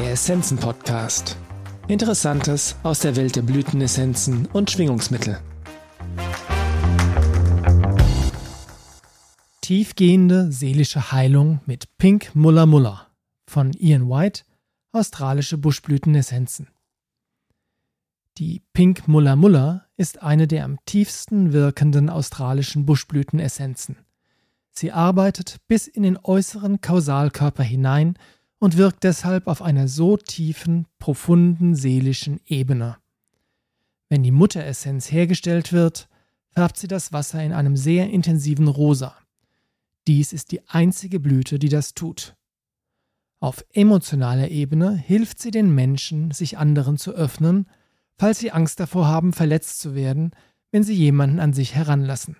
[0.00, 1.36] Der Essenzen Podcast.
[1.86, 5.38] Interessantes aus der Welt der Blütenessenzen und Schwingungsmittel.
[9.60, 13.08] Tiefgehende seelische Heilung mit Pink Muller Muller
[13.46, 14.44] von Ian White,
[14.92, 16.68] australische Buschblütenessenzen.
[18.38, 23.98] Die Pink Muller Muller ist eine der am tiefsten wirkenden australischen Buschblütenessenzen.
[24.72, 28.16] Sie arbeitet bis in den äußeren Kausalkörper hinein
[28.60, 32.98] und wirkt deshalb auf einer so tiefen, profunden seelischen Ebene.
[34.08, 36.08] Wenn die Mutteressenz hergestellt wird,
[36.50, 39.16] färbt sie das Wasser in einem sehr intensiven Rosa.
[40.06, 42.36] Dies ist die einzige Blüte, die das tut.
[43.40, 47.66] Auf emotionaler Ebene hilft sie den Menschen, sich anderen zu öffnen,
[48.18, 50.32] falls sie Angst davor haben, verletzt zu werden,
[50.70, 52.36] wenn sie jemanden an sich heranlassen.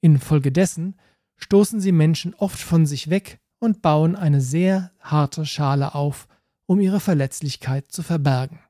[0.00, 0.94] Infolgedessen
[1.36, 6.28] stoßen sie Menschen oft von sich weg und bauen eine sehr harte Schale auf,
[6.66, 8.60] um ihre Verletzlichkeit zu verbergen.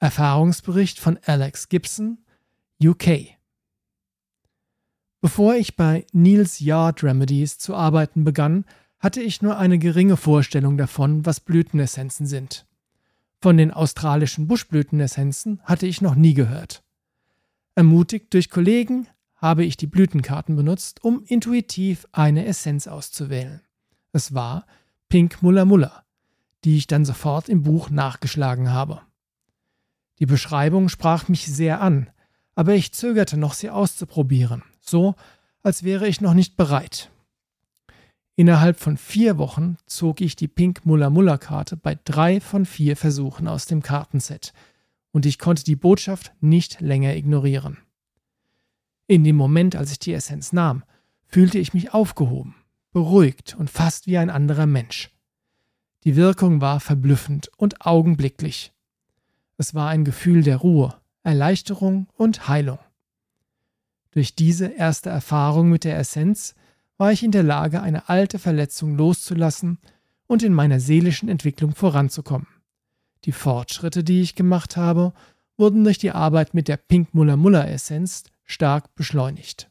[0.00, 2.18] Erfahrungsbericht von Alex Gibson,
[2.82, 3.36] UK.
[5.20, 8.64] Bevor ich bei Niels Yard Remedies zu arbeiten begann,
[9.00, 12.66] hatte ich nur eine geringe Vorstellung davon, was Blütenessenzen sind.
[13.40, 16.82] Von den australischen Buschblütenessenzen hatte ich noch nie gehört.
[17.74, 19.06] Ermutigt durch Kollegen
[19.38, 23.62] habe ich die Blütenkarten benutzt, um intuitiv eine Essenz auszuwählen.
[24.12, 24.66] Es war
[25.08, 26.04] Pink Muller Muller,
[26.64, 29.00] die ich dann sofort im Buch nachgeschlagen habe.
[30.18, 32.10] Die Beschreibung sprach mich sehr an,
[32.54, 35.14] aber ich zögerte noch, sie auszuprobieren, so
[35.62, 37.10] als wäre ich noch nicht bereit.
[38.34, 42.96] Innerhalb von vier Wochen zog ich die Pink Muller Muller Karte bei drei von vier
[42.96, 44.52] Versuchen aus dem Kartenset
[45.12, 47.78] und ich konnte die Botschaft nicht länger ignorieren.
[49.10, 50.84] In dem Moment, als ich die Essenz nahm,
[51.26, 52.54] fühlte ich mich aufgehoben,
[52.92, 55.10] beruhigt und fast wie ein anderer Mensch.
[56.04, 58.74] Die Wirkung war verblüffend und augenblicklich.
[59.56, 62.78] Es war ein Gefühl der Ruhe, Erleichterung und Heilung.
[64.10, 66.54] Durch diese erste Erfahrung mit der Essenz
[66.98, 69.78] war ich in der Lage, eine alte Verletzung loszulassen
[70.26, 72.46] und in meiner seelischen Entwicklung voranzukommen.
[73.24, 75.14] Die Fortschritte, die ich gemacht habe,
[75.56, 79.70] wurden durch die Arbeit mit der Pink Muller Muller Essenz stark beschleunigt.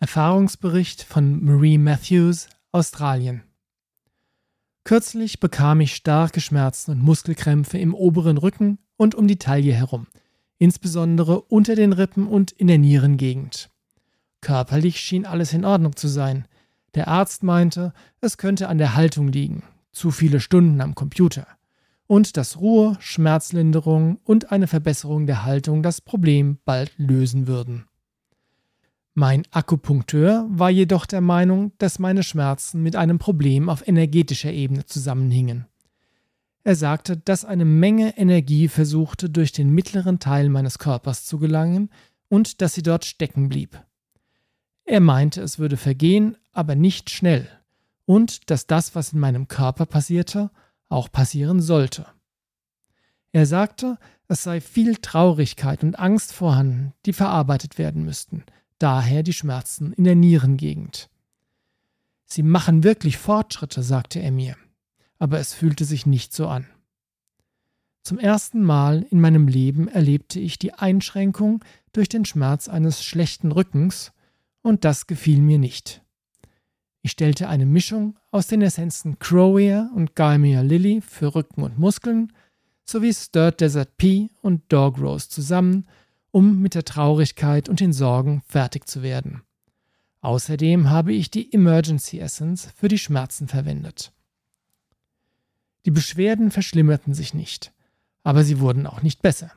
[0.00, 3.42] Erfahrungsbericht von Marie Matthews, Australien.
[4.84, 10.06] Kürzlich bekam ich starke Schmerzen und Muskelkrämpfe im oberen Rücken und um die Taille herum,
[10.56, 13.70] insbesondere unter den Rippen und in der Nierengegend.
[14.40, 16.48] Körperlich schien alles in Ordnung zu sein.
[16.94, 19.62] Der Arzt meinte, es könnte an der Haltung liegen,
[19.92, 21.46] zu viele Stunden am Computer
[22.08, 27.84] und dass Ruhe, Schmerzlinderung und eine Verbesserung der Haltung das Problem bald lösen würden.
[29.14, 34.86] Mein Akupunkteur war jedoch der Meinung, dass meine Schmerzen mit einem Problem auf energetischer Ebene
[34.86, 35.66] zusammenhingen.
[36.64, 41.90] Er sagte, dass eine Menge Energie versuchte, durch den mittleren Teil meines Körpers zu gelangen
[42.28, 43.82] und dass sie dort stecken blieb.
[44.84, 47.48] Er meinte, es würde vergehen, aber nicht schnell,
[48.06, 50.50] und dass das, was in meinem Körper passierte,
[50.88, 52.06] auch passieren sollte.
[53.32, 58.44] Er sagte, es sei viel Traurigkeit und Angst vorhanden, die verarbeitet werden müssten,
[58.78, 61.08] daher die Schmerzen in der Nierengegend.
[62.24, 64.56] Sie machen wirklich Fortschritte, sagte er mir,
[65.18, 66.66] aber es fühlte sich nicht so an.
[68.02, 73.52] Zum ersten Mal in meinem Leben erlebte ich die Einschränkung durch den Schmerz eines schlechten
[73.52, 74.12] Rückens,
[74.62, 76.02] und das gefiel mir nicht.
[77.08, 82.34] Ich stellte eine Mischung aus den Essenzen Crowea und Gaimea Lily für Rücken und Muskeln
[82.84, 85.88] sowie Stirred Desert Pea und Dog Rose zusammen,
[86.32, 89.40] um mit der Traurigkeit und den Sorgen fertig zu werden.
[90.20, 94.12] Außerdem habe ich die Emergency Essence für die Schmerzen verwendet.
[95.86, 97.72] Die Beschwerden verschlimmerten sich nicht,
[98.22, 99.50] aber sie wurden auch nicht besser.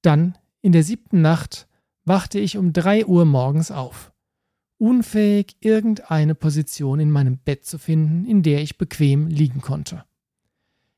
[0.00, 1.68] Dann, in der siebten Nacht,
[2.06, 4.11] wachte ich um drei Uhr morgens auf
[4.82, 10.04] unfähig, irgendeine Position in meinem Bett zu finden, in der ich bequem liegen konnte.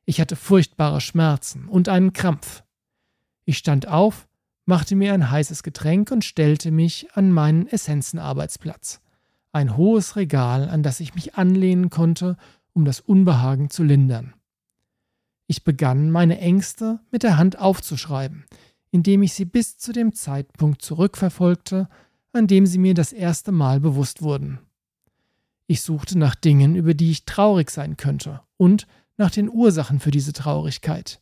[0.06, 2.64] Ich hatte furchtbare Schmerzen und einen Krampf.
[3.44, 4.26] Ich stand auf,
[4.64, 9.02] machte mir ein heißes Getränk und stellte mich an meinen Essenzenarbeitsplatz.
[9.52, 12.38] Ein hohes Regal, an das ich mich anlehnen konnte,
[12.72, 14.32] um das Unbehagen zu lindern.
[15.46, 18.46] Ich begann, meine Ängste mit der Hand aufzuschreiben,
[18.90, 21.90] indem ich sie bis zu dem Zeitpunkt zurückverfolgte,
[22.34, 24.58] an dem sie mir das erste Mal bewusst wurden.
[25.66, 28.86] Ich suchte nach Dingen, über die ich traurig sein könnte und
[29.16, 31.20] nach den Ursachen für diese Traurigkeit.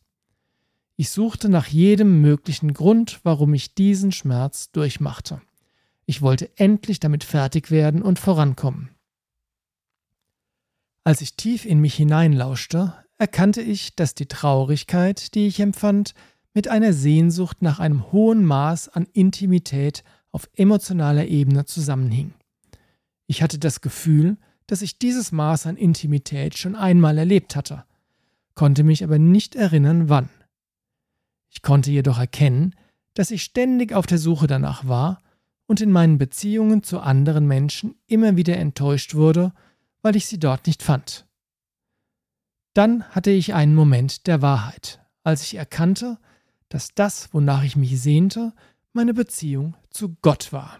[0.95, 5.41] Ich suchte nach jedem möglichen Grund, warum ich diesen Schmerz durchmachte.
[6.05, 8.89] Ich wollte endlich damit fertig werden und vorankommen.
[11.03, 16.13] Als ich tief in mich hineinlauschte, erkannte ich, dass die Traurigkeit, die ich empfand,
[16.53, 22.33] mit einer Sehnsucht nach einem hohen Maß an Intimität auf emotionaler Ebene zusammenhing.
[23.27, 24.37] Ich hatte das Gefühl,
[24.67, 27.85] dass ich dieses Maß an Intimität schon einmal erlebt hatte,
[28.55, 30.29] konnte mich aber nicht erinnern, wann.
[31.49, 32.75] Ich konnte jedoch erkennen,
[33.13, 35.21] dass ich ständig auf der Suche danach war
[35.67, 39.53] und in meinen Beziehungen zu anderen Menschen immer wieder enttäuscht wurde,
[40.01, 41.25] weil ich sie dort nicht fand.
[42.73, 46.17] Dann hatte ich einen Moment der Wahrheit, als ich erkannte,
[46.69, 48.53] dass das, wonach ich mich sehnte,
[48.93, 50.79] meine Beziehung zu Gott war.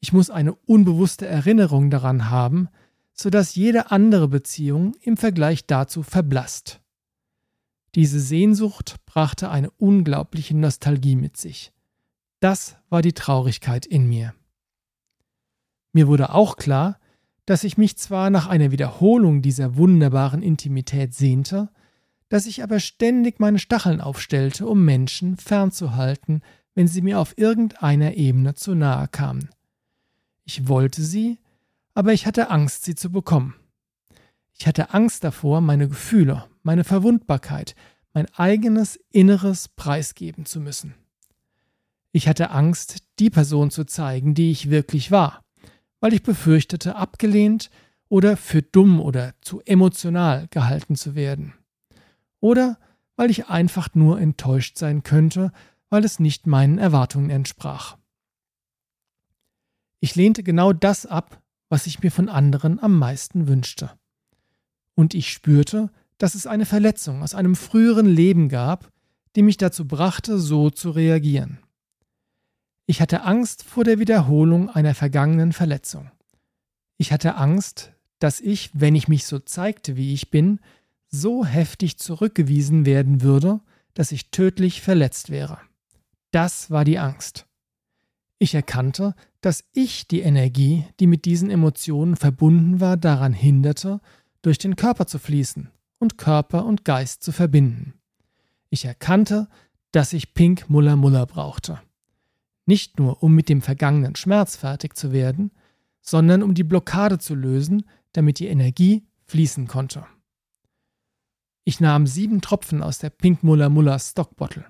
[0.00, 2.68] Ich muss eine unbewusste Erinnerung daran haben,
[3.12, 6.80] sodass jede andere Beziehung im Vergleich dazu verblasst.
[7.94, 11.72] Diese Sehnsucht brachte eine unglaubliche Nostalgie mit sich.
[12.40, 14.34] Das war die Traurigkeit in mir.
[15.92, 16.98] Mir wurde auch klar,
[17.44, 21.68] dass ich mich zwar nach einer Wiederholung dieser wunderbaren Intimität sehnte,
[22.28, 26.40] dass ich aber ständig meine Stacheln aufstellte, um Menschen fernzuhalten,
[26.74, 29.50] wenn sie mir auf irgendeiner Ebene zu nahe kamen.
[30.44, 31.38] Ich wollte sie,
[31.94, 33.54] aber ich hatte Angst, sie zu bekommen.
[34.58, 37.74] Ich hatte Angst davor, meine Gefühle, meine Verwundbarkeit,
[38.12, 40.94] mein eigenes Inneres preisgeben zu müssen.
[42.12, 45.42] Ich hatte Angst, die Person zu zeigen, die ich wirklich war,
[46.00, 47.70] weil ich befürchtete, abgelehnt
[48.08, 51.54] oder für dumm oder zu emotional gehalten zu werden.
[52.40, 52.78] Oder
[53.16, 55.52] weil ich einfach nur enttäuscht sein könnte,
[55.92, 57.98] weil es nicht meinen Erwartungen entsprach.
[60.00, 63.90] Ich lehnte genau das ab, was ich mir von anderen am meisten wünschte.
[64.94, 68.90] Und ich spürte, dass es eine Verletzung aus einem früheren Leben gab,
[69.36, 71.58] die mich dazu brachte, so zu reagieren.
[72.86, 76.10] Ich hatte Angst vor der Wiederholung einer vergangenen Verletzung.
[76.96, 80.58] Ich hatte Angst, dass ich, wenn ich mich so zeigte, wie ich bin,
[81.08, 83.60] so heftig zurückgewiesen werden würde,
[83.92, 85.58] dass ich tödlich verletzt wäre.
[86.32, 87.46] Das war die Angst.
[88.38, 94.00] Ich erkannte, dass ich die Energie, die mit diesen Emotionen verbunden war, daran hinderte,
[94.40, 97.94] durch den Körper zu fließen und Körper und Geist zu verbinden.
[98.70, 99.48] Ich erkannte,
[99.92, 101.80] dass ich Pink Muller Muller brauchte.
[102.64, 105.52] Nicht nur, um mit dem vergangenen Schmerz fertig zu werden,
[106.00, 110.06] sondern um die Blockade zu lösen, damit die Energie fließen konnte.
[111.64, 114.64] Ich nahm sieben Tropfen aus der Pink Muller Muller Stockbottle.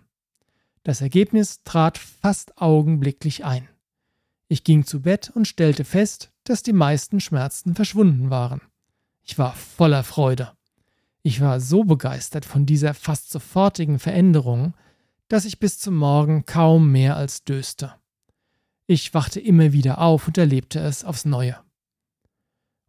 [0.84, 3.68] Das Ergebnis trat fast augenblicklich ein.
[4.48, 8.60] Ich ging zu Bett und stellte fest, dass die meisten Schmerzen verschwunden waren.
[9.22, 10.52] Ich war voller Freude.
[11.22, 14.74] Ich war so begeistert von dieser fast sofortigen Veränderung,
[15.28, 17.94] dass ich bis zum Morgen kaum mehr als döste.
[18.86, 21.56] Ich wachte immer wieder auf und erlebte es aufs Neue.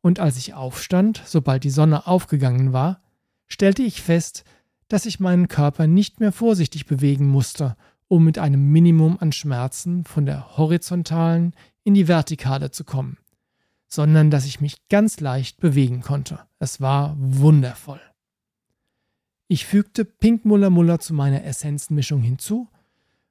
[0.02, 3.02] Und als ich aufstand, sobald die Sonne aufgegangen war,
[3.48, 4.44] stellte ich fest,
[4.94, 7.76] dass ich meinen Körper nicht mehr vorsichtig bewegen musste,
[8.10, 13.18] um mit einem Minimum an Schmerzen von der horizontalen in die vertikale zu kommen,
[13.88, 16.42] sondern dass ich mich ganz leicht bewegen konnte.
[16.60, 18.02] Es war wundervoll.
[19.48, 22.68] Ich fügte Pink Muller Muller zu meiner Essenzenmischung hinzu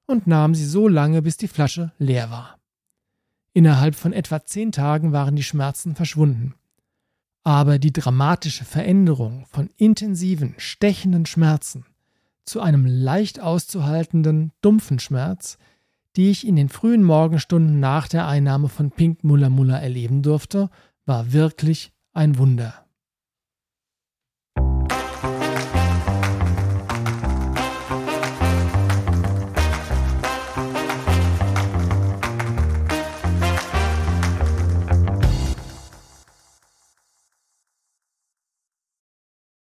[0.07, 2.59] und nahm sie so lange, bis die Flasche leer war.
[3.53, 6.57] Innerhalb von etwa zehn Tagen waren die Schmerzen verschwunden.
[7.45, 11.85] Aber die dramatische Veränderung von intensiven, stechenden Schmerzen
[12.45, 15.59] zu einem leicht auszuhaltenden, dumpfen Schmerz,
[16.17, 20.71] die ich in den frühen Morgenstunden nach der Einnahme von Pink Muller Muller erleben durfte,
[21.07, 22.87] war wirklich ein Wunder.